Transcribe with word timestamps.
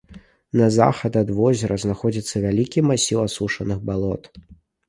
На 0.59 0.69
захад 0.77 1.19
ад 1.21 1.29
возера 1.39 1.77
знаходзіцца 1.85 2.43
вялікі 2.47 2.85
масіў 2.91 3.23
асушаных 3.29 3.79
балот. 3.93 4.23